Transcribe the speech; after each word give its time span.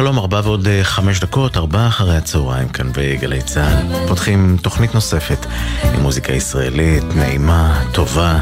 שלום 0.00 0.18
ארבע 0.18 0.40
ועוד 0.44 0.66
אה, 0.66 0.84
חמש 0.84 1.20
דקות, 1.20 1.56
ארבע 1.56 1.86
אחרי 1.86 2.16
הצהריים 2.16 2.68
כאן 2.68 2.92
בגלי 2.94 3.42
צה"ל. 3.42 4.08
פותחים 4.08 4.56
תוכנית 4.62 4.94
נוספת 4.94 5.46
עם 5.94 6.00
מוזיקה 6.00 6.32
ישראלית, 6.32 7.04
נעימה, 7.14 7.84
טובה, 7.92 8.38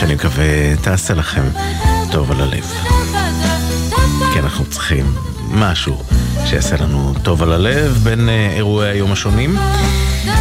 שאני 0.00 0.14
מקווה 0.14 0.76
תעשה 0.76 1.14
לכם 1.14 1.42
טוב 2.12 2.30
על 2.30 2.40
הלב. 2.40 2.74
כי 4.32 4.38
אנחנו 4.38 4.64
צריכים 4.70 5.14
משהו 5.50 6.02
שיעשה 6.46 6.76
לנו 6.76 7.14
טוב 7.22 7.42
על 7.42 7.52
הלב 7.52 8.00
בין 8.02 8.28
אה, 8.28 8.52
אירועי 8.56 8.90
היום 8.90 9.12
השונים. 9.12 9.56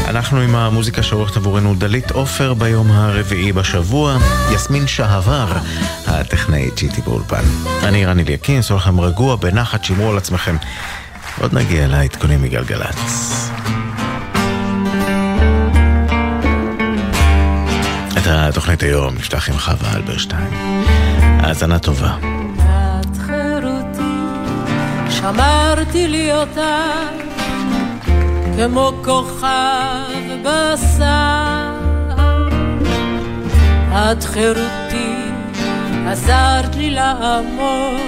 אנחנו 0.08 0.40
עם 0.40 0.56
המוזיקה 0.56 1.04
שעורכת 1.04 1.38
עבורנו 1.38 1.76
דלית 1.76 2.12
עופר 2.12 2.54
ביום 2.54 2.92
הרביעי 2.92 3.52
בשבוע, 3.52 4.18
יסמין 4.54 4.88
שהבר, 4.88 5.48
הטכנאית 6.08 6.82
איתי 6.82 7.02
באולפן. 7.02 7.44
אני 7.84 8.06
רני 8.06 8.24
ליאקין, 8.24 8.62
סול 8.62 8.78
לכם 8.78 9.00
רגוע, 9.00 9.36
בנחת, 9.36 9.84
שמרו 9.84 10.12
על 10.12 10.18
עצמכם. 10.18 10.56
עוד 11.42 11.54
נגיע 11.54 11.88
לעדכונים 11.88 12.42
מגלגלצ. 12.42 13.50
את 18.18 18.28
התוכנית 18.28 18.84
היום 18.84 19.16
נפתח 19.16 19.50
עם 19.50 19.58
חווה 19.58 19.96
אלברשטיין. 19.96 20.48
האזנה 21.22 21.80
טובה. 21.80 22.31
שמרתי 25.22 26.08
לי 26.08 26.34
אותה 26.34 26.92
כמו 28.56 28.92
כוכב 29.04 29.48
בשר. 30.44 31.72
את 33.94 34.24
חירותי, 34.24 35.16
עזרת 36.08 36.76
לי 36.76 36.90
לעמוד 36.90 38.02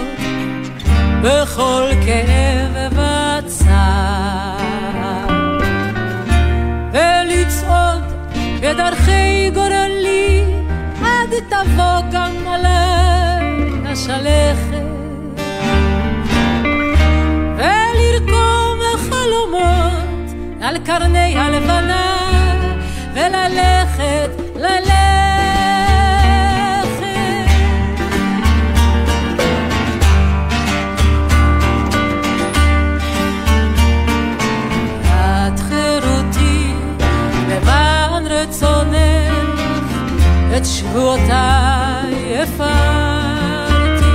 בכל 1.21 1.83
כאב 2.05 2.93
וצער. 3.45 4.57
ולצעוד 6.93 8.03
בדרכי 8.61 9.51
גורלי 9.53 10.43
עד 11.01 11.29
תבוא 11.49 12.01
גם 12.11 12.33
עליי 12.47 13.91
השלכת. 13.91 14.72
על 20.73 20.79
קרני 20.85 21.37
הלבנה 21.37 22.17
וללכת, 23.13 24.29
ללכת. 24.55 24.93
את 35.11 35.59
חירותי 35.59 36.73
למען 37.49 38.27
רצונך 38.27 39.33
את 40.57 40.65
שבועותיי 40.65 42.41
הפרתי. 42.43 44.05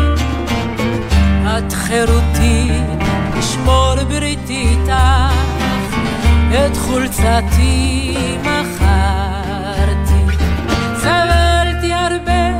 את 1.47 1.73
חירותי 1.73 2.71
לשמור 3.39 3.95
בריתי 4.09 4.69
איתך 4.69 5.38
את 6.53 6.77
חולצתי 6.77 8.17
מכרתי. 8.41 10.37
סבלתי 10.97 11.93
הרבה 11.93 12.59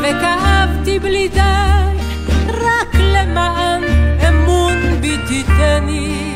וכאבתי 0.00 0.98
בלי 0.98 1.28
די, 1.28 1.98
רק 2.48 2.94
למען 2.94 3.82
אמון 4.28 5.00
בי 5.00 5.16
תיתני. 5.28 6.32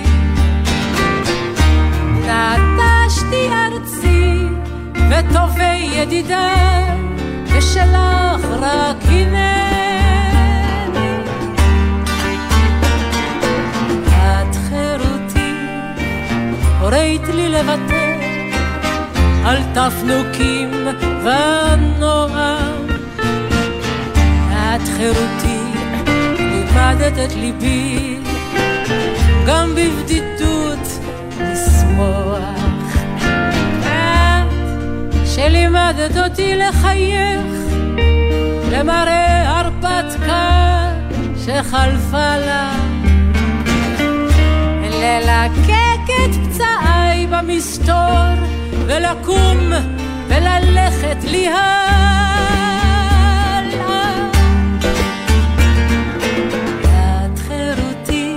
נטשתי 2.16 3.48
ארצי 3.52 4.46
וטובי 5.10 5.90
ידידיי, 5.92 6.96
ושלך 7.46 8.44
רק 8.60 8.96
הנני. 9.04 9.89
הורית 16.90 17.28
לי 17.34 17.48
לוותר 17.48 18.20
על 19.44 19.56
תפנוקים 19.74 20.70
ונועם. 21.24 22.86
את 24.50 24.88
חירותי, 24.96 25.60
לימדת 26.38 27.18
את 27.24 27.36
ליבי, 27.36 28.18
גם 29.46 29.74
בבדידות 29.74 30.88
לשמוח. 31.40 32.96
את 33.82 34.52
שלימדת 35.26 36.16
אותי 36.16 36.54
לחייך, 36.54 37.42
למראה 38.72 39.58
הרפתקה 39.58 40.92
שחלפה 41.36 42.36
לה. 42.36 42.72
ללקק 44.90 45.89
את 46.10 46.34
פצעיי 46.34 47.26
במסתור 47.26 48.34
ולקום 48.86 49.58
וללכת 50.28 51.24
לי 51.24 51.48
הלאה. 51.48 52.30
את 56.82 57.38
חירותי 57.38 58.36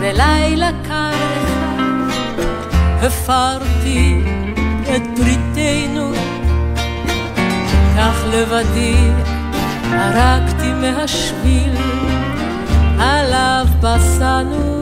בלילה 0.00 0.70
קר 0.88 1.12
אחד 1.12 1.62
הפרתי 3.02 4.20
את 4.96 5.02
בריתנו 5.18 6.12
כך 7.96 8.24
לבדי 8.32 8.96
ערקתי 9.92 10.72
מהשביל 10.72 11.76
עליו 12.98 13.66
פסענו 13.80 14.81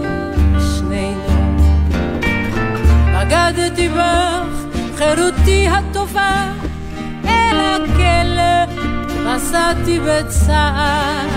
בגדתי 3.30 3.88
בך, 3.88 4.76
חירותי 4.96 5.68
הטובה, 5.68 6.52
אל 7.24 7.56
הכלא 7.60 8.74
נסעתי 9.24 10.00
בצער. 10.00 11.28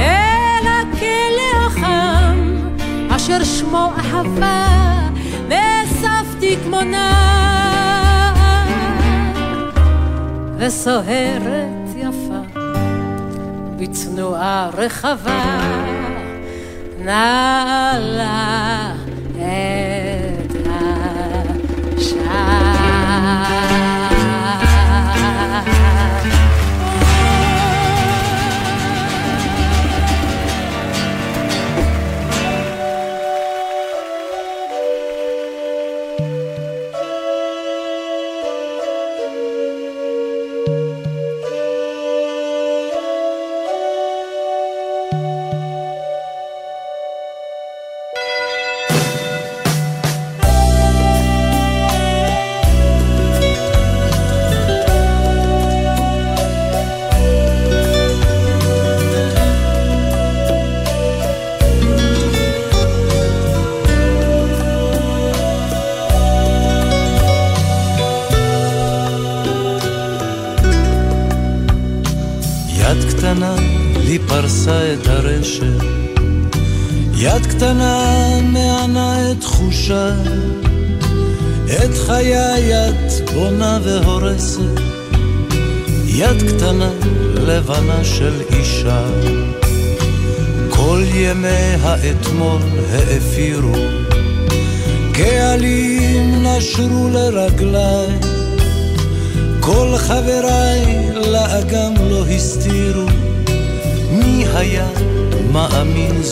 אל 0.00 0.66
הכלא 0.66 1.66
החם, 1.66 2.58
אשר 3.16 3.44
שמו 3.44 3.92
אהבה, 3.98 4.66
נאספתי 5.48 6.56
כמו 6.64 6.80
נער, 6.82 8.34
וסוהרת 10.58 11.96
יפה, 11.96 12.60
בצנועה 13.78 14.70
רחבה, 14.74 15.60
נעלה. 16.98 18.94
את 19.36 19.93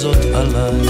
זאת 0.02 0.24
עליי? 0.34 0.80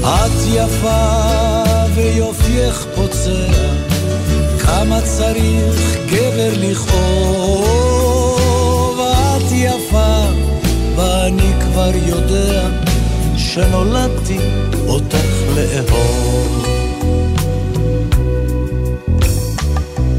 את 0.00 0.38
יפה 0.54 1.62
ויופייך 1.94 2.86
פוצע, 2.94 3.52
כמה 4.58 5.00
צריך 5.00 5.96
גבר 6.06 6.52
לכאוב, 6.60 7.80
את 9.00 9.52
יפה 9.52 10.24
ואני 10.96 11.52
כבר 11.60 11.90
יודע 12.06 12.68
שנולדתי 13.36 14.38
אותך 14.88 15.42
לאהוב. 15.56 16.66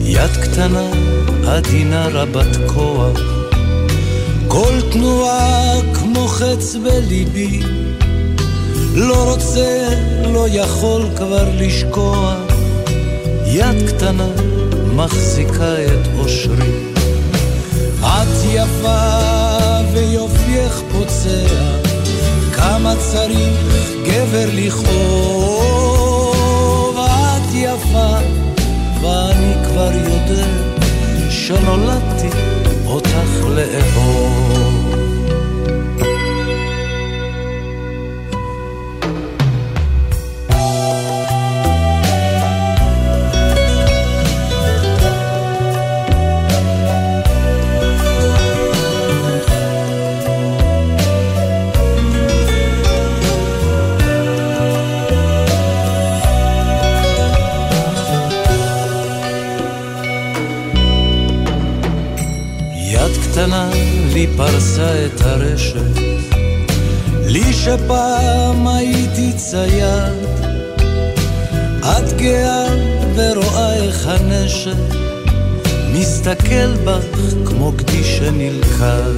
יד 0.02 0.38
קטנה, 0.42 0.88
עדינה 1.48 2.08
רבת 2.08 2.58
כוח, 2.68 3.33
כל 4.54 4.82
תנועה 4.92 5.80
כמו 5.94 6.28
חץ 6.28 6.76
בליבי, 6.76 7.62
לא 8.96 9.32
רוצה, 9.32 9.90
לא 10.34 10.48
יכול 10.50 11.10
כבר 11.16 11.50
לשקוע, 11.58 12.36
יד 13.46 13.90
קטנה 13.90 14.28
מחזיקה 14.96 15.76
את 15.86 16.08
אושרי. 16.20 16.92
את 18.02 18.44
יפה 18.54 19.20
ויופייך 19.94 20.82
פוצע, 20.92 21.48
כמה 22.54 22.94
צריך 23.12 23.60
גבר 24.06 24.50
לכאוב. 24.54 25.98
את 26.98 27.54
יפה, 27.54 28.18
ואני 29.02 29.54
כבר 29.66 29.92
יודע 29.94 30.48
שנולדתי 31.30 32.53
אותך 33.24 33.46
לאהוב. 33.46 34.63
פרסה 64.38 65.06
את 65.06 65.22
הרשת, 65.22 65.98
לי 67.26 67.54
שפעם 67.54 68.68
הייתי 68.68 69.34
צייד, 69.36 70.14
את 71.82 72.14
גאה 72.18 72.68
ורואה 73.16 73.74
איך 73.76 74.08
הנשק 74.08 74.96
מסתכל 75.94 76.74
בך 76.84 77.34
כמו 77.46 77.72
גדי 77.72 78.04
שנלכד. 78.04 79.14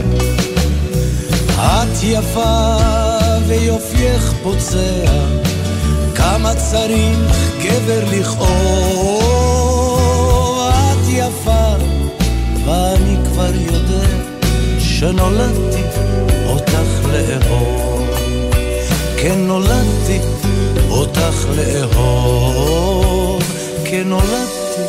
את 1.58 2.04
יפה 2.04 2.78
ויופייך 3.48 4.34
פוצע, 4.44 5.06
כמה 6.16 6.54
צריך 6.56 7.52
גבר 7.64 8.04
לכאוב. 8.12 9.65
שנולדתי 15.06 15.84
אותך 16.48 17.06
לאהוב. 17.12 18.10
כן 19.18 19.40
נולדתי 19.40 20.20
אותך 20.90 21.46
לאהוב. 21.56 23.44
כן 23.86 24.04
נולדתי 24.06 24.82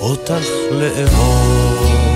אותך 0.00 0.44
לאהוב. 0.70 2.13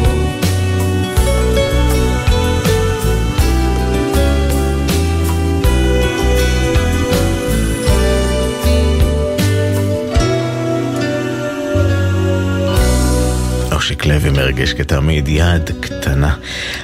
לוי 14.08 14.30
מרגש 14.30 14.72
כתמיד, 14.72 15.28
יד 15.28 15.70
קטנה. 15.80 16.34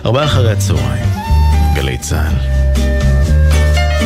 ארבעה 0.07 0.25
אחרי 0.25 0.53
הצהריים, 0.53 1.07
גלי 1.75 1.99
צה"ל. 1.99 2.35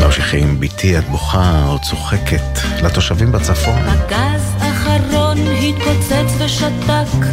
ממשיכים, 0.04 0.60
ביתי 0.60 0.98
את 0.98 1.08
בוכה 1.08 1.64
או 1.68 1.78
צוחקת 1.78 2.58
לתושבים 2.82 3.32
בצפון. 3.32 3.78
הגז 3.86 4.42
אחרון 4.58 5.38
התפוצץ 5.38 6.32
ושתק, 6.38 7.26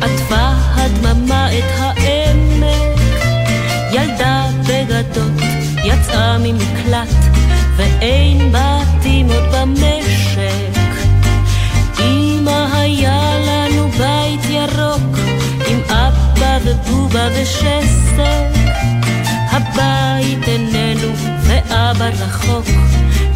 עטפה 0.00 0.52
הדממה 0.74 1.58
את 1.58 1.64
העמק. 1.78 3.00
ילדה 3.92 4.46
בגדות 4.60 5.42
יצאה 5.84 6.38
ממקלט, 6.38 7.08
ואין 7.76 8.52
בתים 8.52 8.71
אבא 16.72 16.90
ובובה 16.90 17.28
ושסק. 17.34 18.52
הבית 19.50 20.48
איננו 20.48 21.12
ואבא 21.42 22.08
רחוק, 22.08 22.66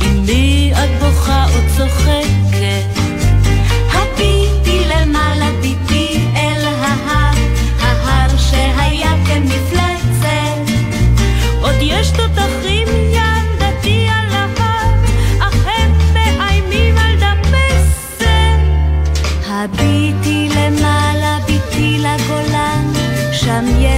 עם 0.01 0.27
מי 0.27 0.73
את 0.75 1.03
בוכה 1.03 1.45
או 1.45 1.59
צוחקת? 1.77 2.46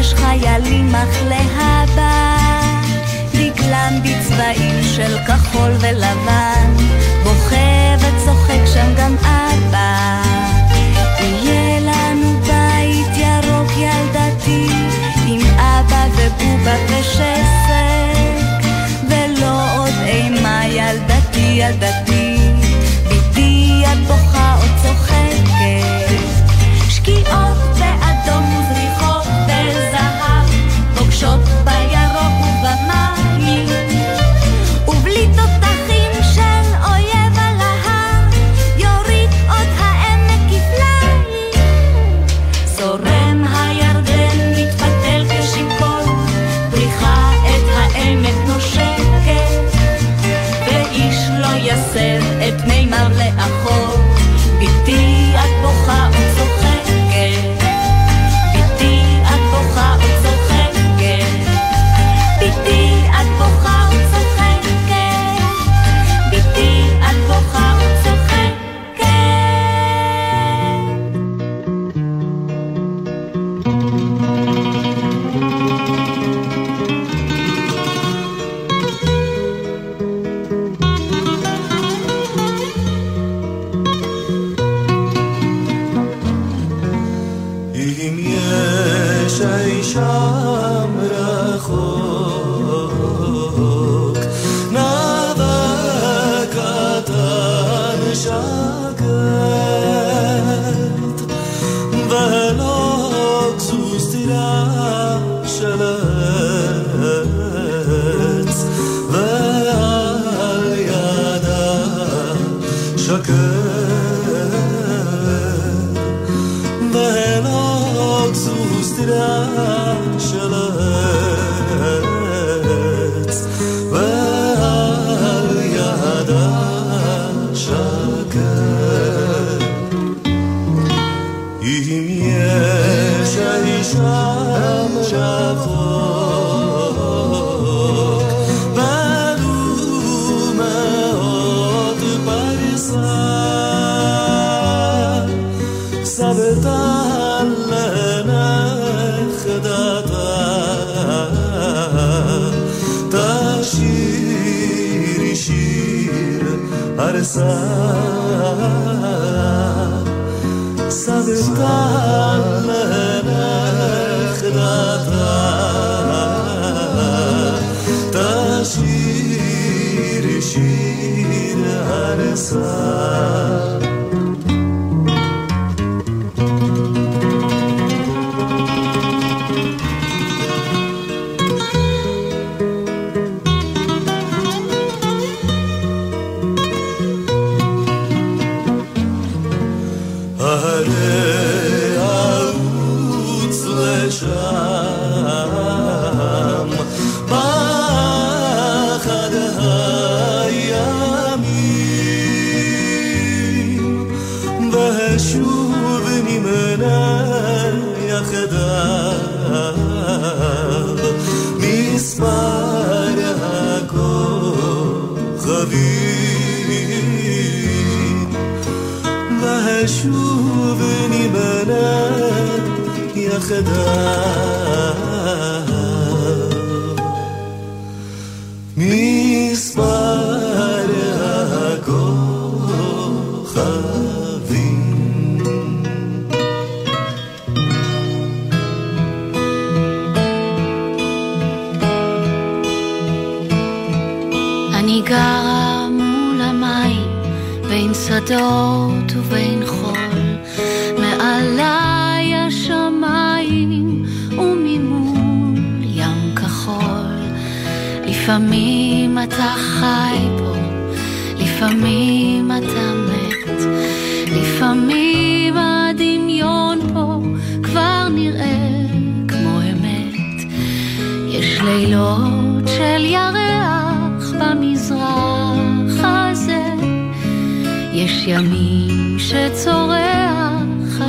יש 0.09 0.15
חיילים 0.15 0.95
אך 0.95 1.23
להבא. 1.29 2.37
דגלם 3.33 4.01
בצבעים 4.03 4.83
של 4.83 5.19
כחול 5.27 5.71
ולבן, 5.81 6.38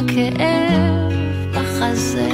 הכאב 0.09 1.13
בחזה. 1.53 2.29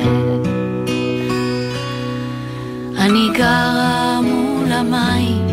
אני 2.98 3.30
גרה 3.34 4.20
מול 4.22 4.72
המים, 4.72 5.48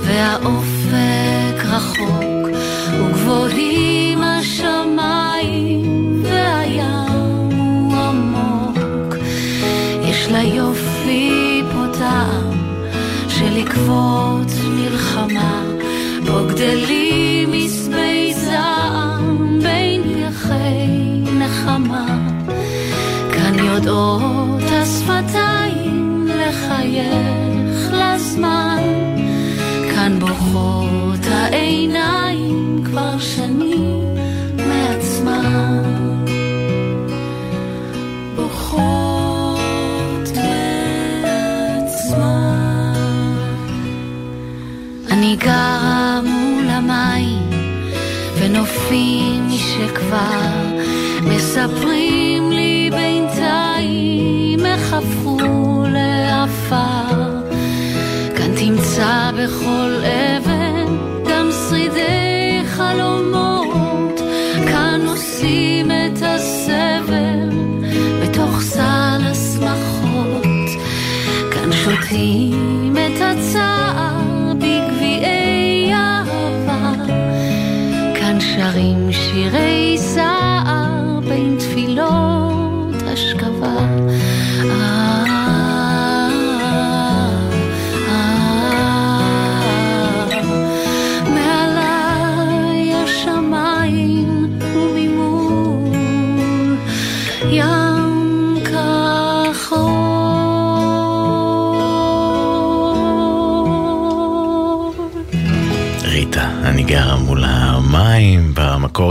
והאופק 0.00 1.64
רחוק, 1.64 2.35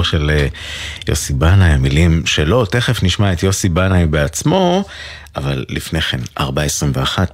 של 0.06 0.32
אה, 0.34 0.48
יוסי 1.08 1.34
בנאי, 1.34 1.70
המילים 1.70 2.26
שלו, 2.26 2.66
תכף 2.66 3.04
נשמע 3.04 3.34
את 3.34 3.44
יוסי 3.44 3.70
בנאי 3.70 4.06
בעצמו, 4.06 4.84
אבל 5.36 5.66
לפני 5.70 6.02
כן, 6.02 6.20
4.21, 6.40 6.44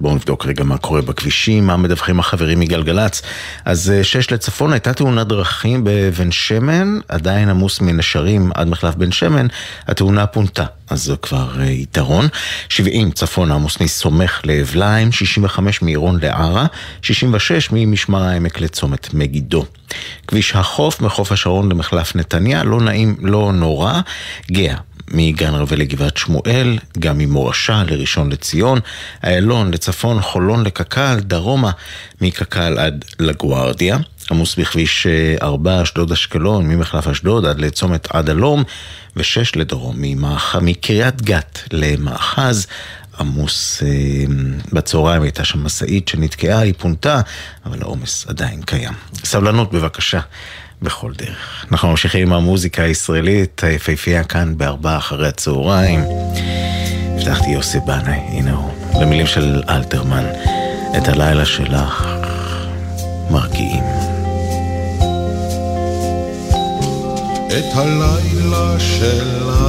בואו 0.00 0.14
נבדוק 0.14 0.46
רגע 0.46 0.64
מה 0.64 0.78
קורה 0.78 1.02
בכבישים, 1.02 1.66
מה 1.66 1.76
מדווחים 1.76 2.20
החברים 2.20 2.60
מגלגלצ. 2.60 3.22
אז 3.64 3.92
6 4.02 4.16
אה, 4.16 4.34
לצפון 4.34 4.72
הייתה 4.72 4.92
תאונת 4.92 5.26
דרכים 5.26 5.80
בבן 5.84 6.32
שמן, 6.32 6.98
עדיין 7.08 7.48
עמוס 7.48 7.80
מנשרים 7.80 8.50
עד 8.54 8.68
מחלף 8.68 8.94
בן 8.94 9.12
שמן, 9.12 9.46
התאונה 9.86 10.26
פונתה. 10.26 10.64
אז 10.90 11.02
זה 11.02 11.16
כבר 11.16 11.50
uh, 11.56 11.62
יתרון. 11.62 12.28
70 12.68 13.10
צפון 13.10 13.52
עמוס 13.52 13.80
מסומך 13.80 14.40
לאבליים, 14.44 15.12
65 15.12 15.82
מעירון 15.82 16.18
לערה, 16.22 16.66
66 17.02 17.68
ממשמר 17.72 18.22
העמק 18.22 18.60
לצומת 18.60 19.14
מגידו. 19.14 19.64
כביש 20.26 20.54
החוף 20.54 21.00
מחוף 21.00 21.32
השרון 21.32 21.72
למחלף 21.72 22.16
נתניה, 22.16 22.64
לא 22.64 22.80
נעים, 22.80 23.16
לא 23.20 23.52
נורא. 23.52 24.00
גאה 24.50 24.76
מגן 25.12 25.54
רבי 25.54 25.76
לגבעת 25.76 26.16
שמואל, 26.16 26.78
גם 26.98 27.18
ממורשה 27.18 27.82
לראשון 27.86 28.32
לציון, 28.32 28.80
איילון 29.24 29.74
לצפון, 29.74 30.22
חולון 30.22 30.64
לקק"ל, 30.64 31.16
דרומה 31.20 31.70
מקק"ל 32.20 32.78
עד 32.78 33.04
לגוארדיה. 33.20 33.98
עמוס 34.30 34.56
בכביש 34.56 35.06
4 35.42 35.70
אה, 35.70 35.82
אשדוד 35.82 36.12
אשקלון, 36.12 36.68
ממחלף 36.68 37.08
אשדוד 37.08 37.46
עד 37.46 37.60
לצומת 37.60 38.08
עד 38.10 38.30
הלום, 38.30 38.64
ושש 39.16 39.56
לדרום, 39.56 39.96
מקריית 40.60 41.22
גת 41.22 41.58
למאחז. 41.72 42.66
עמוס 43.18 43.82
אה, 43.82 43.88
בצהריים 44.72 45.22
הייתה 45.22 45.44
שם 45.44 45.64
משאית 45.64 46.08
שנתקעה, 46.08 46.58
היא 46.58 46.74
פונתה, 46.78 47.20
אבל 47.66 47.78
העומס 47.82 48.26
עדיין 48.28 48.62
קיים. 48.62 48.92
סבלנות 49.24 49.72
בבקשה. 49.72 50.20
בכל 50.82 51.12
דרך. 51.16 51.66
אנחנו 51.72 51.88
ממשיכים 51.88 52.26
עם 52.26 52.32
המוזיקה 52.32 52.82
הישראלית 52.82 53.64
היפהפייה 53.64 54.24
כאן 54.24 54.58
בארבעה 54.58 54.96
אחרי 54.96 55.28
הצהריים. 55.28 56.04
הבטחתי 57.16 57.50
יוסי 57.50 57.78
בנאי, 57.86 58.18
הנה 58.28 58.52
הוא, 58.52 58.70
במילים 59.00 59.26
של 59.26 59.62
אלתרמן, 59.68 60.24
את 60.96 61.08
הלילה 61.08 61.44
שלך 61.44 62.06
מרגיעים. 63.30 63.84
את 67.46 67.74
הלילה 67.74 68.80
שלך 68.80 69.64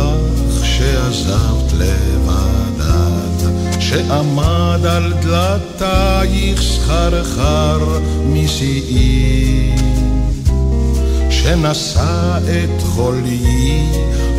שעזבת 0.64 1.74
לבדת, 1.74 3.50
שעמד 3.80 4.86
על 4.86 5.14
דלתייך 5.22 6.62
סחרחר 6.62 8.00
משיאי. 8.26 9.74
שנשא 11.44 12.38
את 12.38 12.82
חולי 12.82 13.86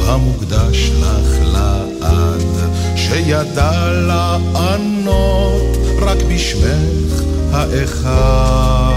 המוקדש 0.06 0.90
לך 1.00 1.38
לעד, 1.52 2.70
שידע 2.96 3.90
לענות 3.92 5.76
רק 6.00 6.18
בשמך 6.28 7.22
האחד. 7.52 8.94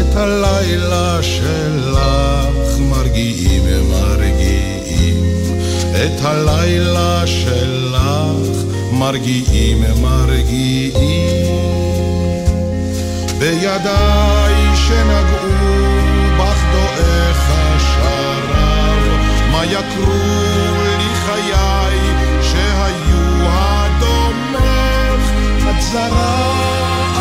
את 0.00 0.16
הלילה 0.16 1.22
שלך 1.22 2.78
מרגיעים 2.78 3.62
מרגיעים, 3.90 5.24
את 5.90 6.24
הלילה 6.24 7.26
שלך 7.26 8.62
מרגיעים 8.92 9.84
מרגיעים. 10.02 11.42
בידיי 13.38 14.76
שנגעו 14.76 15.51
דועך 16.96 17.50
השרב, 17.50 19.02
מה 19.52 19.64
יקרו 19.64 20.12
לי 20.98 21.14
חיי 21.26 21.98
שהיו 22.42 23.48
הדומך? 23.48 25.24
את 25.70 25.82
זרה, 25.82 26.52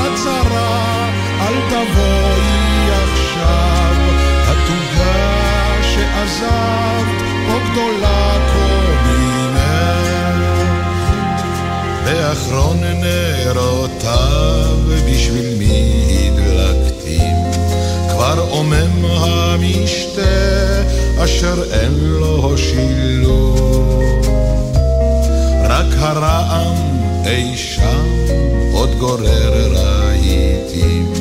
את 0.08 0.18
זרה, 0.18 1.10
אל 1.42 1.54
תבואי 1.70 2.92
עכשיו, 3.04 3.96
התוגה 4.48 5.84
שעזבת, 5.84 7.22
כה 7.48 7.58
גדולה 7.72 8.38
קומינך. 8.54 9.62
באחרון 12.06 12.78
נרותיו 12.84 14.78
בשביל 15.06 15.56
מי 15.58 16.01
כבר 18.62 18.78
עומם 18.78 19.06
המשתה 19.06 20.22
אשר 21.24 21.64
אין 21.72 21.94
לו 22.00 22.58
שילוב. 22.58 24.04
רק 25.64 25.86
הרעם 25.98 26.76
אי 27.26 27.58
שם 27.58 28.06
עוד 28.74 28.90
גורר 29.00 29.68
רהיטים, 29.74 31.14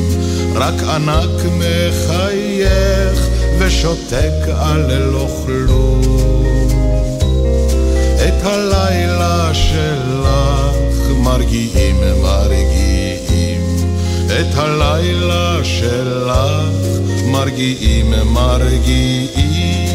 רק 0.55 0.83
ענק 0.83 1.41
מחייך 1.59 3.29
ושותק 3.59 4.49
על 4.57 4.99
לא 4.99 5.27
כלום. 5.47 6.01
את 8.29 8.47
הלילה 8.47 9.51
שלך 9.55 11.07
מרגיעים 11.23 11.97
מרגיעים, 12.23 12.90
את 14.31 14.59
הלילה 14.59 15.65
שלך 15.65 16.37
מרגיעים 17.27 18.15
מרגיעים. 18.25 19.91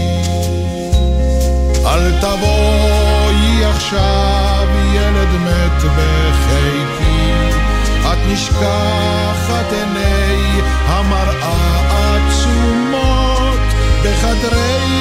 אל 1.86 2.12
תבואי 2.22 3.66
עכשיו 3.66 4.68
ילד 4.94 5.30
מת 5.46 5.84
בחיקי, 5.84 7.58
את 8.02 8.18
נשכחת 8.28 9.72
עיני 9.72 10.62
המראה 10.88 11.82
עצומות 12.28 13.60
בחדרי 14.04 14.95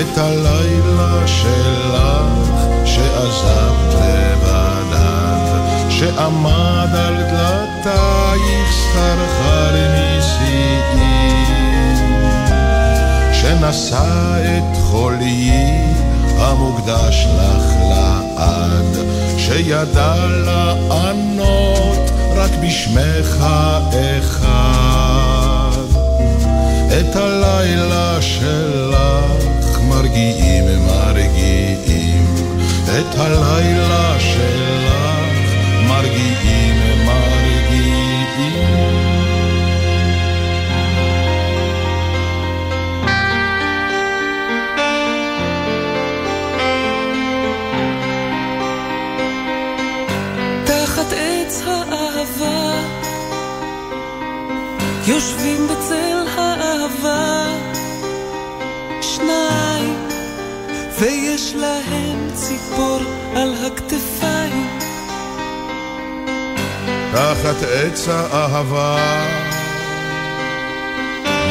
את 0.00 0.18
הלילה 0.18 1.26
שלך 1.26 2.02
שעזבת 2.84 3.94
לבדת, 3.94 5.90
שעמד 5.90 6.88
על 6.94 7.14
דלתייך 7.14 8.72
סחרחר 8.72 9.74
נשיאי, 9.94 11.44
שנשא 13.32 14.40
את 14.42 14.76
חולי 14.90 15.50
המוקדש 16.38 17.26
לך 17.36 17.72
לעד, 17.90 18.96
שידע 19.38 20.14
לענות 20.26 22.10
רק 22.36 22.50
בשמך 22.62 23.44
אחד. 24.18 24.78
את 27.00 27.16
הלילה 27.16 28.22
שלך 28.22 29.37
מרגיעים 29.98 30.64
מרגיעים 30.86 32.24
את 32.84 33.14
הלילה 33.18 34.20
שלך 34.20 34.94
מרגיעים 35.88 36.76
מרגיעים 37.06 38.58
תחת 50.64 51.12
עץ 51.12 51.62
האהבה 51.66 52.82
יושבים 55.06 55.68
בצל 55.68 56.07
ציפור 62.58 63.00
על 63.36 63.54
הכתפיים. 63.66 64.78
תחת 67.12 67.62
עץ 67.62 68.08
האהבה, 68.08 68.96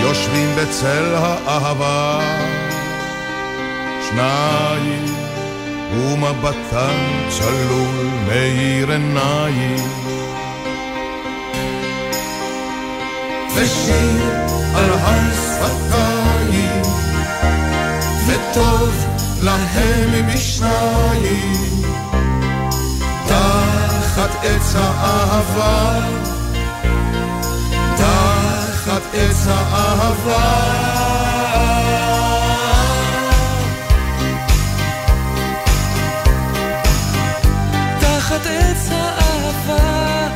יושבים 0.02 0.56
בצל 0.56 1.16
האהבה, 1.16 2.20
שניים, 4.10 5.06
ומבטם 5.94 7.28
צלול 7.30 8.08
מאיר 8.28 8.92
עיניים. 8.92 9.78
ושיר 13.56 14.22
על 14.76 14.90
הר 14.92 15.34
שפתיים 15.34 16.82
וטוב 18.28 19.17
להם 19.42 20.28
משניים. 20.28 21.82
תחת 23.28 24.30
עץ 24.44 24.76
האהבה. 24.76 26.00
תחת 27.98 29.02
עץ 29.14 29.48
האהבה. 29.48 30.68
תחת 38.00 38.46
עץ 38.46 38.90
האהבה. 38.92 40.28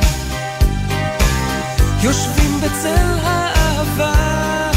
יושבים 2.02 2.60
בצל 2.60 3.18
האהבה 3.22 4.71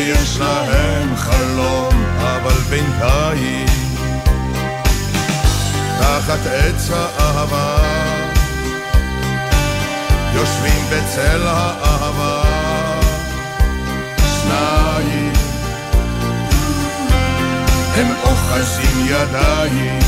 ויש 0.00 0.38
להם 0.38 1.16
חלום 1.16 2.04
אבל 2.18 2.54
בינתיים 2.70 3.66
תחת 5.98 6.38
עץ 6.46 6.90
האהבה 6.90 7.76
יושבים 10.34 10.82
בצל 10.90 11.42
האהבה. 11.46 12.42
שניים 14.18 15.32
הם 17.96 18.06
אוחזים 18.22 19.06
ידיים. 19.06 19.98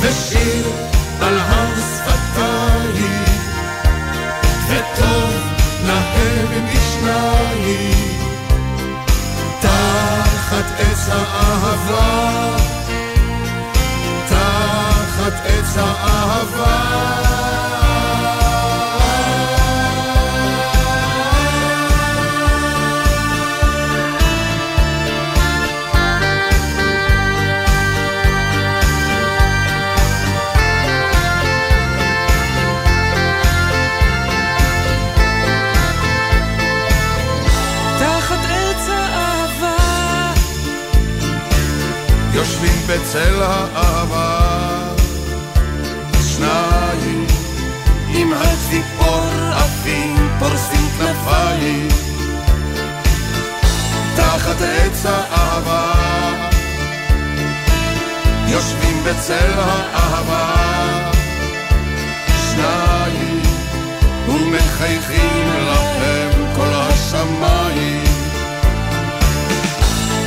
ושיר 0.00 0.66
על 1.20 1.38
הר 1.38 1.95
האהבה 11.08 12.56
תחת 14.28 15.46
עץ 15.46 15.76
האהבה 15.76 16.95
בצל 43.16 43.42
האהבה. 43.42 44.38
שניים 46.20 47.26
עם 48.08 48.32
הציפור 48.32 49.24
עפים 49.52 50.28
פורסים 50.38 50.88
כנפיים. 50.98 51.88
תחת 54.16 54.60
עץ 54.60 55.06
האהבה. 55.06 55.92
יושבים 58.48 59.04
בצל 59.04 59.52
האהבה. 59.56 60.54
שניים 62.50 63.40
ומחייכים 64.28 65.48
לכם 65.66 66.30
כל 66.56 66.68
השמיים. 66.72 68.04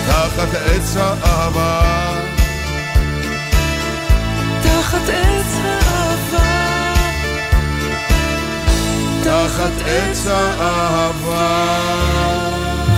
תחת 0.07 0.53
עץ 0.53 0.95
האהבה 0.97 2.38
תחת 4.89 5.09
עץ 5.09 5.55
האהבה. 5.63 6.93
תחת 9.23 9.71
עץ 9.85 10.27
האהבה. 10.27 11.79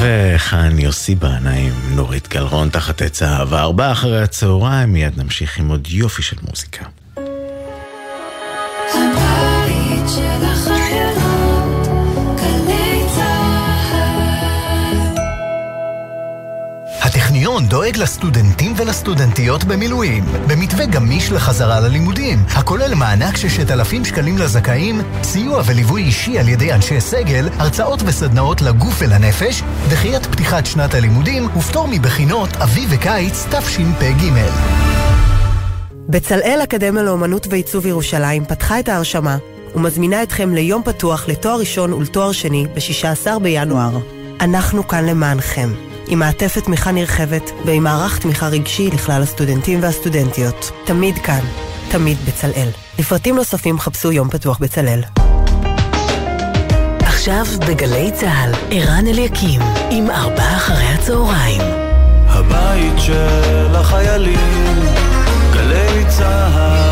וכאן 0.02 0.80
יוסי 0.80 1.16
עם 1.16 1.74
נורית 1.96 2.28
גלרון 2.28 2.70
תחת 2.70 3.02
עץ 3.02 3.22
האהבה, 3.22 3.62
ארבעה 3.62 3.92
אחרי 3.92 4.24
הצהריים, 4.24 4.94
מיד 4.94 5.18
נמשיך 5.18 5.58
עם 5.58 5.68
עוד 5.68 5.88
יופי 5.88 6.22
של 6.22 6.38
מוזיקה. 6.50 6.71
הטכניון 17.62 17.84
דואג 17.84 17.98
לסטודנטים 17.98 18.74
ולסטודנטיות 18.78 19.64
במילואים, 19.64 20.24
במתווה 20.48 20.86
גמיש 20.86 21.32
לחזרה 21.32 21.80
ללימודים, 21.80 22.40
הכולל 22.50 22.94
מענק 22.96 23.38
ששת 23.38 23.72
אלפים 23.72 24.06
שקלים 24.06 24.38
לזכאים, 24.38 25.02
סיוע 25.24 25.62
וליווי 25.66 26.04
אישי 26.04 26.40
על 26.40 26.50
ידי 26.50 26.74
אנשי 26.74 27.02
סגל, 27.02 27.50
הרצאות 27.58 28.00
וסדנאות 28.06 28.62
לגוף 28.62 28.94
ולנפש, 29.02 29.64
דחיית 29.90 30.26
פתיחת 30.26 30.66
שנת 30.66 30.94
הלימודים 30.94 31.58
ופטור 31.58 31.88
מבחינות 31.88 32.50
אביב 32.56 32.90
וקיץ 32.94 33.46
תשפ"ג. 33.50 34.32
בצלאל 36.10 36.60
אקדמיה 36.64 37.04
לאומנות 37.04 37.48
ועיצוב 37.50 37.86
ירושלים 37.86 38.46
פתחה 38.46 38.80
את 38.80 38.90
ההרשמה 38.90 39.38
ומזמינה 39.76 40.24
אתכם 40.24 40.54
ליום 40.56 40.84
פתוח 40.84 41.28
לתואר 41.28 41.60
ראשון 41.60 41.94
ולתואר 41.94 42.32
שני 42.32 42.66
ב-16 42.74 43.40
בינואר. 43.40 44.00
אנחנו 44.42 44.88
כאן 44.88 45.06
למענכם, 45.06 45.70
עם 46.12 46.20
מעטפת 46.20 46.64
תמיכה 46.64 46.92
נרחבת 46.92 47.52
ועם 47.66 47.84
מערך 47.84 48.20
תמיכה 48.20 48.48
רגשי 48.48 48.90
לכלל 48.94 49.22
הסטודנטים 49.24 49.84
והסטודנטיות. 49.84 50.72
תמיד 50.86 51.18
כאן, 51.18 51.40
תמיד 51.90 52.18
בצלאל. 52.28 52.68
לפרטים 53.00 53.36
נוספים 53.36 53.80
חפשו 53.80 54.12
יום 54.12 54.30
פתוח 54.30 54.58
בצלאל. 54.58 55.02
עכשיו 57.00 57.46
בגלי 57.68 58.12
צה"ל, 58.12 58.52
ערן 58.72 59.08
אליקים, 59.08 59.62
עם 59.90 60.10
ארבעה 60.10 60.58
אחרי 60.58 60.86
הצהריים. 60.86 61.62
הבית 62.28 62.94
של 62.98 63.76
החיילים, 63.76 64.80
גלי 65.54 66.06
צהל. 66.08 66.91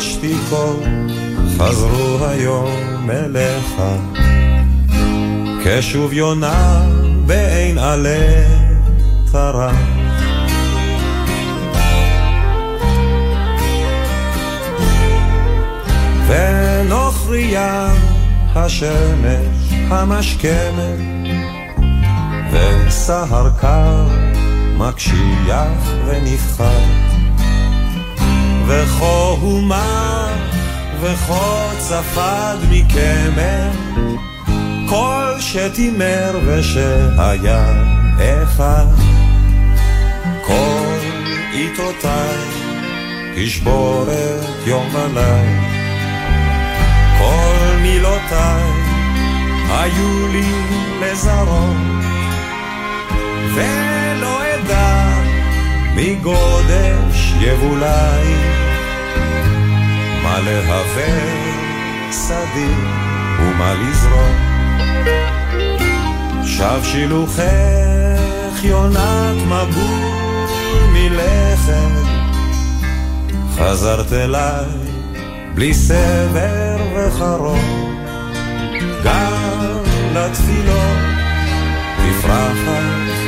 השתיקות 0.00 0.82
חזרו 1.58 2.26
היום 2.26 3.10
אליך, 3.10 3.82
כשוב 5.64 6.12
יונה 6.12 6.84
בעין 7.26 7.78
עלה 7.78 8.44
תרה. 9.32 9.72
ונוכריה 16.26 17.94
השמש 18.54 19.72
המשכמת, 19.88 20.98
וסהר 22.52 23.50
קר 23.60 24.08
מקשיח 24.76 25.92
ונבחר, 26.06 27.09
וכה 28.70 29.34
הומה 29.40 30.26
וכה 31.00 31.70
צפד 31.78 32.56
מקמר, 32.70 33.70
כל 34.88 35.40
שתימר 35.40 36.38
ושהיה 36.46 37.32
אחד, 38.18 38.86
כל 40.46 40.98
עיתותיי 41.52 42.38
תשבור 43.36 44.04
את 44.12 44.94
וליל. 44.94 45.60
כל 47.18 47.76
מילותיי 47.82 48.70
היו 49.70 50.28
לי 50.32 50.52
לזרות, 51.00 51.76
ולא 53.54 54.40
אדע 54.54 55.08
מגודש 55.94 57.09
יבולי, 57.40 58.34
מה 60.22 60.38
להווה 60.40 60.82
שדי 62.12 62.72
ומה 63.40 63.74
לזרום. 63.74 64.36
שב 66.44 66.80
שילוחך 66.84 67.40
יונת 68.62 69.36
מבול 69.46 70.10
מלכת, 70.92 72.10
חזרת 73.58 74.12
אליי 74.12 74.66
בלי 75.54 75.74
סבר 75.74 76.76
וחרון, 76.96 77.96
גם 79.04 79.78
לתפילות 80.14 80.98
תפרחת 81.96 82.82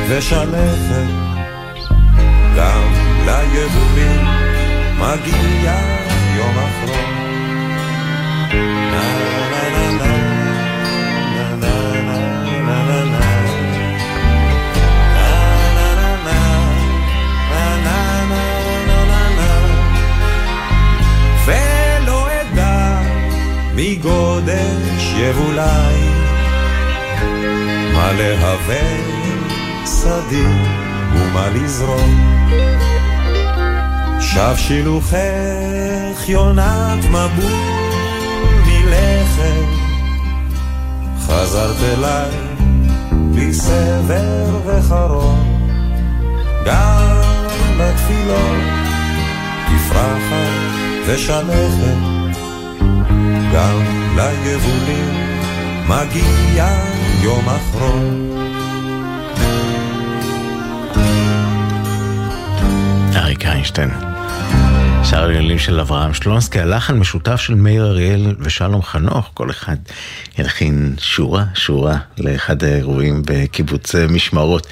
ושלכת, 0.09 1.07
גם 2.57 3.02
ליבולים 3.25 4.25
מגיע 4.99 5.73
יום 6.35 6.57
אחרון. 6.57 7.23
מגודש 23.75 25.13
יבולי, 25.17 25.95
מה 27.93 28.11
להווה 28.13 29.13
שדי 29.85 30.45
ומה 31.15 31.49
לזרום. 31.49 32.72
שב 34.33 34.55
שילוחך 34.57 36.27
יונת 36.27 37.05
מבול 37.05 37.51
מלכת, 38.65 39.67
חזרת 41.19 41.75
אליי 41.83 42.31
בלי 43.11 43.53
סבר 43.53 44.59
וחרון, 44.65 45.69
גם 46.65 47.21
בתפילות 47.79 48.63
תפרחת 49.65 50.73
ושלכת. 51.07 51.97
גם 53.53 53.79
ליבולים 54.15 55.13
מגיע 55.87 56.67
יום 57.21 57.45
אחרון. 57.49 58.29
אריק 63.15 63.45
איינשטיין. 63.45 64.12
שר 65.09 65.23
המילים 65.23 65.59
של 65.59 65.79
אברהם 65.79 66.13
שלונסקי, 66.13 66.59
הלחן 66.59 66.97
משותף 66.97 67.35
של 67.35 67.55
מאיר 67.55 67.85
אריאל 67.85 68.35
ושלום 68.39 68.81
חנוך, 68.81 69.31
כל 69.33 69.49
אחד 69.49 69.75
ילחין 70.39 70.95
שורה 70.99 71.45
שורה 71.53 71.97
לאחד 72.17 72.63
האירועים 72.63 73.21
בקיבוץ 73.25 73.95
משמרות. 73.95 74.67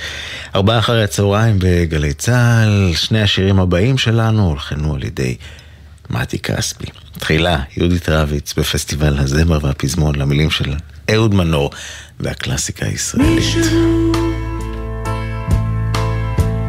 ארבעה 0.55 0.79
אחרי 0.79 1.03
הצהריים 1.03 1.55
בגלי 1.59 2.13
צה"ל, 2.13 2.91
שני 2.95 3.21
השירים 3.21 3.59
הבאים 3.59 3.97
שלנו 3.97 4.47
הולחנו 4.47 4.95
על 4.95 5.03
ידי 5.03 5.35
מתי 6.09 6.39
כספי. 6.39 6.85
תחילה 7.19 7.59
יהודית 7.77 8.09
רביץ 8.09 8.53
בפסטיבל 8.53 9.17
הזמר 9.17 9.59
והפזמון 9.61 10.15
למילים 10.15 10.49
של 10.49 10.73
אהוד 11.13 11.33
מנור 11.33 11.71
והקלאסיקה 12.19 12.85
הישראלית. 12.85 13.35
מישהו, 13.35 14.11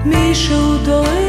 מישהו 0.04 0.78
דואג, 0.84 1.21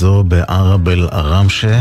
בשעה 0.00 0.08
זו 0.08 0.24
בערב 0.24 0.88
אל-עראמשה. 0.88 1.80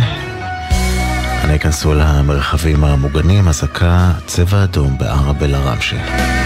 אנא 1.44 1.52
ייכנסו 1.52 1.94
למרחבים 1.94 2.84
המוגנים, 2.84 3.48
אזעקה 3.48 4.12
צבע 4.26 4.64
אדום 4.64 4.98
בערב. 4.98 5.44
אומרים 5.44 6.39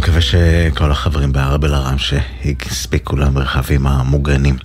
מקווה 0.00 0.20
שכל 0.20 0.90
החברים 0.90 1.32
בערב 1.32 1.64
אל-עראם 1.64 1.96
שהספיקו 1.98 3.16
למרחבים 3.16 3.86
המוגנים. 3.86 4.56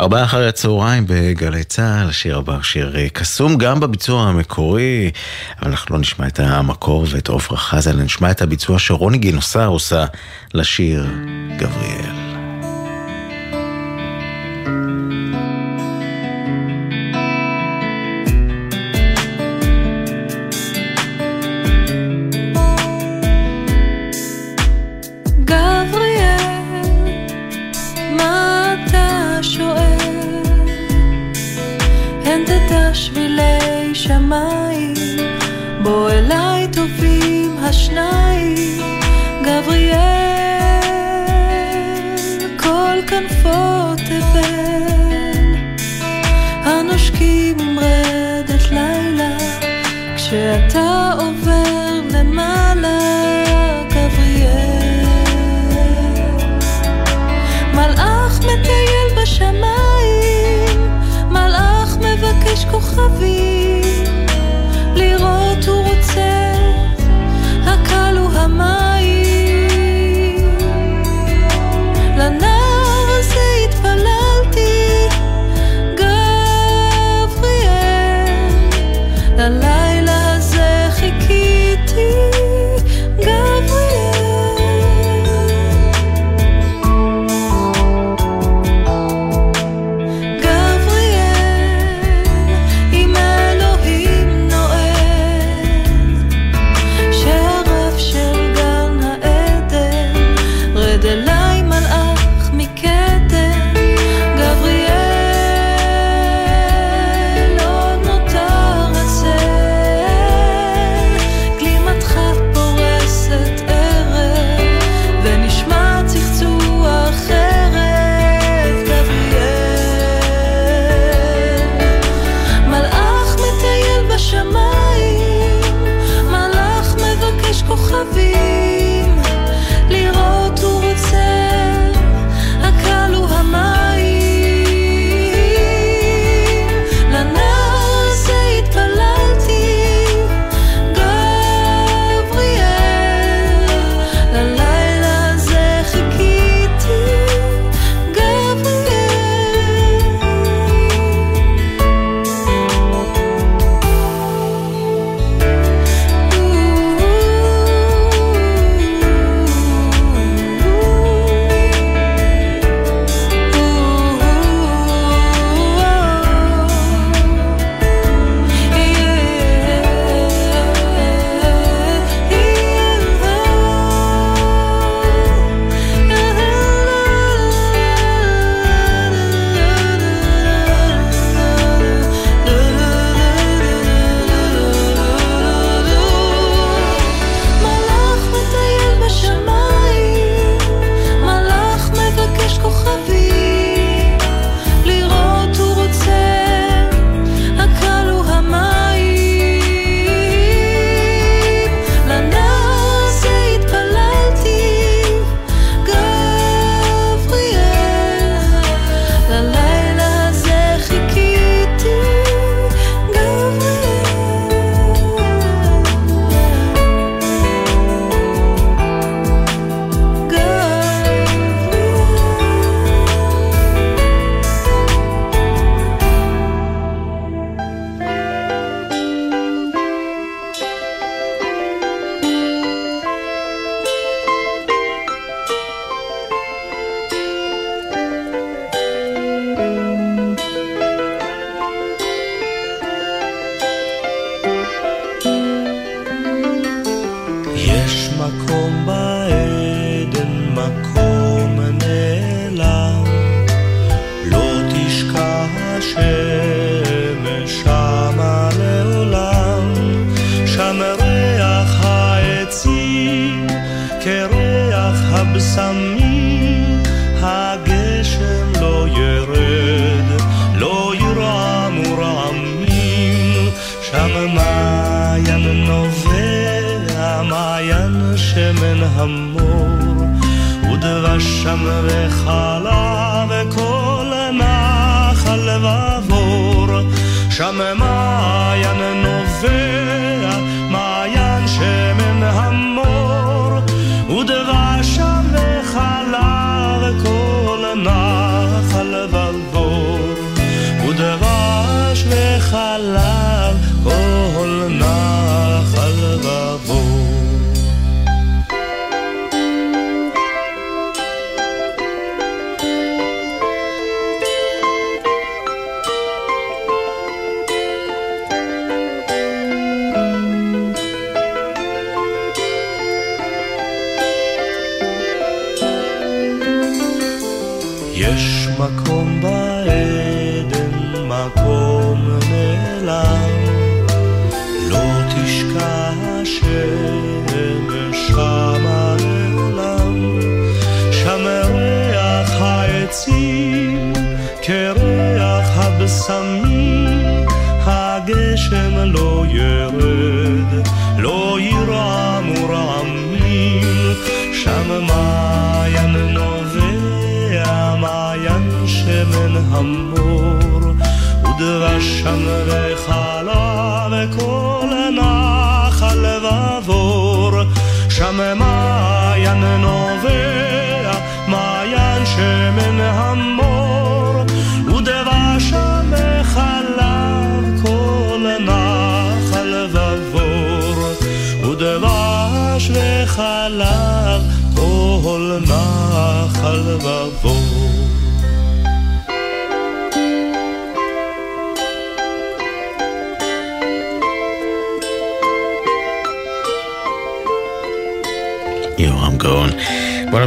ארבעה 0.00 0.24
אחרי 0.24 0.48
הצהריים 0.48 1.04
בגלי 1.08 1.64
צה"ל, 1.64 2.08
השיר 2.08 2.38
הבא 2.38 2.62
שיר 2.62 2.96
אה, 2.96 3.08
קסום 3.08 3.56
גם 3.56 3.80
בביצוע 3.80 4.22
המקורי, 4.22 5.10
אבל 5.60 5.70
אנחנו 5.70 5.94
לא 5.94 6.00
נשמע 6.00 6.26
את 6.26 6.40
המקור 6.40 7.06
ואת 7.10 7.28
עופרה 7.28 7.58
חזה, 7.58 7.92
נשמע 7.92 8.30
את 8.30 8.42
הביצוע 8.42 8.78
שרוני 8.78 9.18
גינוסר 9.18 9.66
עושה 9.66 10.04
לשיר. 10.54 11.06
גבריאל, 11.56 12.11
שבילי 32.94 33.94
שמיים, 33.94 34.94
בוא 35.82 36.10
אליי 36.10 36.68
טובים 36.72 37.56
השניים, 37.58 38.80
גבריאל, 39.42 39.98
כל 42.58 42.98
כנפות 43.06 43.98
תבל, 43.98 44.71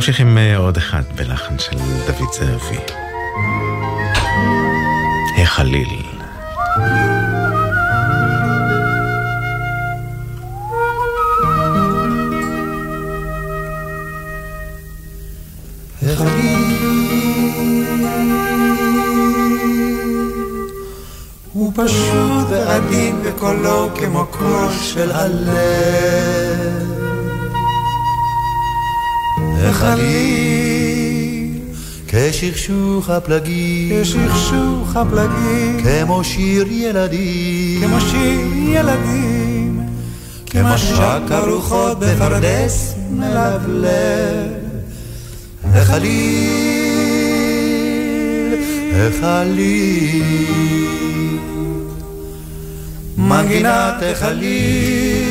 נמשיך 0.07 0.19
עם 0.19 0.37
אה, 0.37 0.57
עוד 0.57 0.77
אחד 0.77 1.01
בלחן 1.15 1.59
של 1.59 1.77
דוד 2.07 2.33
זאבי. 2.33 2.77
החליל. 5.37 5.87
הוא 21.53 21.71
פשוט 21.75 22.47
ועדין 22.49 23.15
וקולו 23.23 23.89
כמו 23.95 24.25
קול 24.25 24.71
של 24.81 25.11
הלב. 25.11 26.54
החליל 29.65 30.65
כשכשוך 32.07 33.09
הפלגים, 33.09 34.01
כשכשוך 34.01 34.95
הפלגים, 34.95 35.77
כמו 35.83 36.23
שיר 36.23 36.67
ילדים, 36.71 37.81
כמו 37.81 38.01
שיר 38.01 38.39
ילדים, 38.69 39.79
כמו 40.45 40.77
שק 40.77 41.31
הרוחות 41.31 41.99
בפרדס 41.99 42.95
מלבלב. 43.11 44.65
החליל, 45.73 47.05
החליל, 48.93 50.23
מנגינת 53.17 54.03
החליל, 54.11 55.24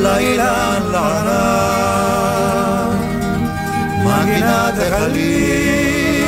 לאילן 0.00 0.82
לענן, 0.92 2.20
מנגינת 4.04 4.74
החליל, 4.78 6.20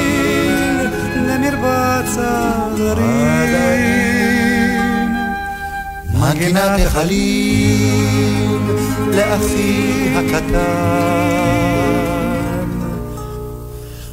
למרבץ 1.16 2.12
הדרים, 2.18 3.62
מנגינת 6.20 6.80
החליל, 6.86 8.58
לאחי 9.16 10.08
הקטן. 10.16 11.42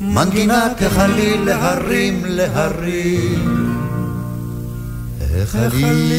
מנגינת 0.01 0.81
החליל 0.81 1.41
להרים 1.45 2.21
להרים. 2.25 3.69
החליל 5.41 6.11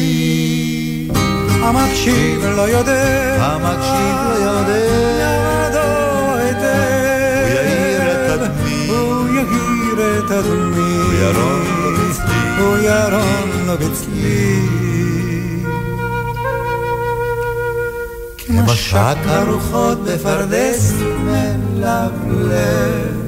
המקשיב 1.63 2.45
לא 2.45 2.61
יודע. 2.61 3.35
המקשיב 3.39 4.15
לא 4.29 4.49
יודע. 4.49 4.75
יעדו 5.19 6.35
היטב. 6.35 7.01
הוא 7.41 7.49
יאיר 7.49 8.11
את 8.11 8.29
הדמי 8.29 8.87
הוא 8.87 9.27
יאיר 9.29 10.19
את 10.19 10.31
הדמי 10.31 10.97
הוא 10.97 11.13
ירון 11.13 11.63
לו 11.83 11.91
בצלי. 11.93 12.61
הוא 12.61 12.77
ירון 12.77 13.49
לו 13.67 13.77
בצלי. 13.77 14.61
כמו 18.45 18.73
שק 18.75 19.17
הרוחות 19.25 20.03
בפרדס 20.03 20.93
מלבלב 21.25 23.21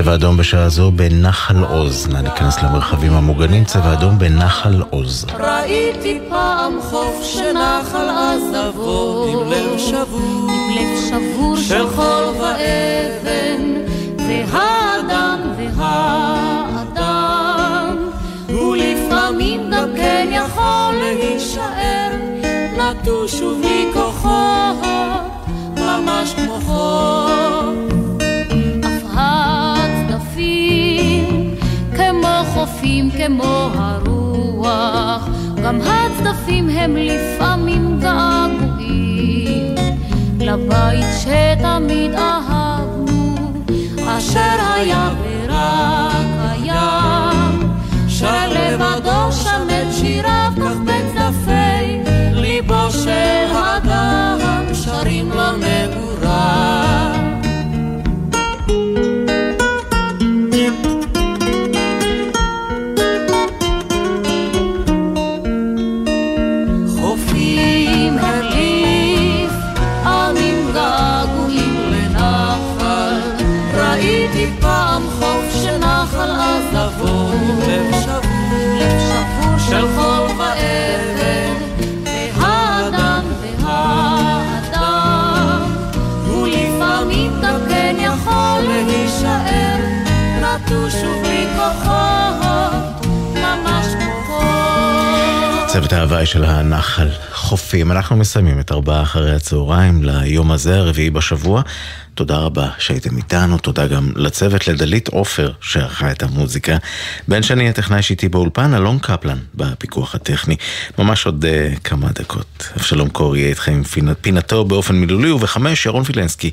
צבע 0.00 0.14
אדום 0.14 0.36
בשעה 0.36 0.68
זו 0.68 0.90
בנחל 0.90 1.64
עוז. 1.64 2.06
נא 2.06 2.18
להיכנס 2.18 2.62
למרחבים 2.62 3.12
המוגנים, 3.12 3.64
צבע 3.64 3.92
אדום 3.92 4.18
בנחל 4.18 4.82
עוז. 4.90 5.26
ראיתי 5.40 6.18
פעם 6.28 6.72
חוף 6.82 7.22
שנחל 7.22 8.08
עזבו 8.08 9.26
עם 9.28 9.50
לב 9.50 9.78
שבור, 9.78 10.50
עם 10.50 10.76
לב 10.76 11.00
שבור 11.08 11.56
של 11.56 11.86
חול 11.88 12.24
ואבן 12.40 13.89
והאדם 14.50 15.40
והאדם 15.76 16.90
ולפעמים 18.48 19.70
גם 19.70 19.88
כן 19.96 20.28
יכול 20.32 20.94
להישאר 20.94 22.10
נטוש 22.78 23.42
ובלי 23.42 23.90
כוחות 23.94 25.30
ממש 25.76 26.34
כמו 26.34 26.58
חור 26.66 27.30
חופים 32.60 33.10
כמו 33.10 33.70
הרוח, 33.74 35.28
גם 35.64 35.80
הצדפים 35.80 36.68
הם 36.68 36.96
לפעמים 36.96 38.00
געגועים 38.00 39.74
לבית 40.40 41.04
שתמיד 41.20 42.14
אהב. 42.14 42.69
אשר 44.20 44.56
היה 44.74 45.10
ורק 45.22 46.26
הים, 46.50 47.72
שלבדו 48.08 49.32
שם 49.32 49.66
את 49.68 49.94
שיריו 49.94 50.52
כך 50.56 50.76
בצדפי 50.84 52.10
ליבו 52.32 52.90
של 52.90 53.56
אדם, 53.56 54.74
שרים 54.74 55.30
לו 55.30 55.56
נעורה. 55.56 56.09
צוות 95.90 96.00
ההוואי 96.00 96.26
של 96.26 96.44
הנחל 96.44 97.08
חופים. 97.32 97.92
אנחנו 97.92 98.16
מסיימים 98.16 98.60
את 98.60 98.72
ארבעה 98.72 99.02
אחרי 99.02 99.34
הצהריים 99.34 100.04
ליום 100.04 100.50
הזה, 100.50 100.78
הרביעי 100.78 101.10
בשבוע. 101.10 101.62
תודה 102.14 102.38
רבה 102.38 102.68
שהייתם 102.78 103.16
איתנו, 103.16 103.58
תודה 103.58 103.86
גם 103.86 104.12
לצוות, 104.16 104.68
לדלית 104.68 105.08
עופר 105.08 105.52
שערכה 105.60 106.10
את 106.10 106.22
המוזיקה. 106.22 106.76
בן 107.28 107.42
שני 107.42 107.68
הטכנאי 107.68 108.02
שאיתי 108.02 108.28
באולפן, 108.28 108.74
אלון 108.74 108.98
קפלן 108.98 109.38
בפיקוח 109.54 110.14
הטכני. 110.14 110.56
ממש 110.98 111.26
עוד 111.26 111.44
uh, 111.44 111.80
כמה 111.80 112.08
דקות. 112.14 112.68
אבשלום 112.76 113.08
קור 113.08 113.36
יהיה 113.36 113.48
איתכם 113.48 113.72
עם 113.72 113.84
פינת, 113.84 114.16
פינתו 114.20 114.64
באופן 114.64 114.94
מילולי, 114.94 115.30
ובחמש 115.30 115.86
ירון 115.86 116.02
וילנסקי 116.06 116.50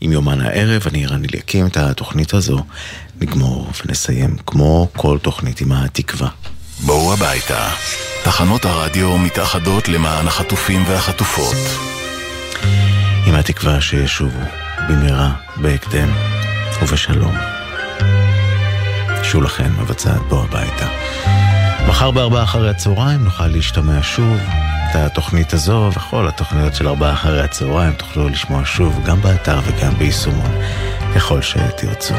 עם 0.00 0.12
יומן 0.12 0.40
הערב. 0.40 0.82
אני 0.86 1.06
רן 1.06 1.24
אליקים 1.24 1.66
את 1.66 1.76
התוכנית 1.76 2.34
הזו. 2.34 2.64
נגמור 3.20 3.70
ונסיים 3.86 4.36
כמו 4.46 4.88
כל 4.96 5.18
תוכנית 5.22 5.60
עם 5.60 5.72
התקווה. 5.72 6.28
בואו 6.86 7.12
הביתה. 7.12 7.68
תחנות 8.24 8.64
הרדיו 8.64 9.18
מתאחדות 9.18 9.88
למען 9.88 10.26
החטופים 10.26 10.84
והחטופות. 10.86 11.56
עם 13.26 13.34
התקווה 13.34 13.80
שישובו 13.80 14.40
במהרה, 14.88 15.32
בהקדם 15.56 16.08
ובשלום. 16.82 17.34
שו 19.22 19.40
לכם 19.40 19.70
מבצעת 19.80 20.20
בוא 20.28 20.44
הביתה. 20.44 20.88
מחר 21.88 22.10
בארבעה 22.10 22.42
אחרי 22.42 22.70
הצהריים 22.70 23.24
נוכל 23.24 23.46
להשתמע 23.46 24.02
שוב. 24.02 24.38
את 24.90 24.96
התוכנית 24.96 25.52
הזו 25.52 25.90
וכל 25.96 26.28
התוכניות 26.28 26.74
של 26.74 26.88
ארבעה 26.88 27.12
אחרי 27.12 27.40
הצהריים 27.40 27.92
תוכלו 27.92 28.28
לשמוע 28.28 28.62
שוב 28.64 29.04
גם 29.04 29.20
באתר 29.20 29.60
וגם 29.64 29.94
ביישומון, 29.94 30.50
ככל 31.14 31.42
שתרצו. 31.42 32.14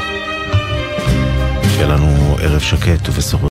שיהיה 1.63 1.87
לנו 1.87 2.37
ערב 2.41 2.59
שקט 2.59 3.09
ובשורות. 3.09 3.31